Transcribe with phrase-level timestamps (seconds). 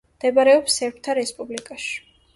[0.19, 1.93] მდებარეობს სერბთა რესპუბლიკაში.